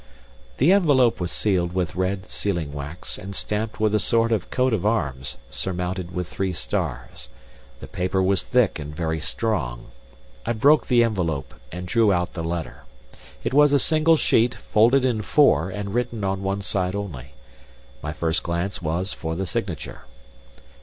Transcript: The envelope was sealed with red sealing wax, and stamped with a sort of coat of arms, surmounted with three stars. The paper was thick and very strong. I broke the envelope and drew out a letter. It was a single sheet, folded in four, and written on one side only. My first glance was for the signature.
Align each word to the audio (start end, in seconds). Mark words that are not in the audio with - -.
The 0.57 0.73
envelope 0.73 1.19
was 1.19 1.31
sealed 1.31 1.73
with 1.73 1.95
red 1.95 2.27
sealing 2.27 2.73
wax, 2.73 3.19
and 3.19 3.35
stamped 3.35 3.79
with 3.79 3.93
a 3.93 3.99
sort 3.99 4.31
of 4.31 4.49
coat 4.49 4.73
of 4.73 4.83
arms, 4.83 5.37
surmounted 5.51 6.09
with 6.09 6.27
three 6.27 6.53
stars. 6.53 7.29
The 7.81 7.87
paper 7.87 8.19
was 8.23 8.41
thick 8.41 8.79
and 8.79 8.95
very 8.95 9.19
strong. 9.19 9.91
I 10.43 10.53
broke 10.53 10.87
the 10.87 11.03
envelope 11.03 11.53
and 11.71 11.87
drew 11.87 12.11
out 12.11 12.35
a 12.35 12.41
letter. 12.41 12.85
It 13.43 13.53
was 13.53 13.73
a 13.73 13.77
single 13.77 14.17
sheet, 14.17 14.55
folded 14.55 15.05
in 15.05 15.21
four, 15.21 15.69
and 15.69 15.93
written 15.93 16.23
on 16.23 16.41
one 16.41 16.63
side 16.63 16.95
only. 16.95 17.35
My 18.01 18.11
first 18.11 18.41
glance 18.41 18.81
was 18.81 19.13
for 19.13 19.35
the 19.35 19.45
signature. 19.45 20.05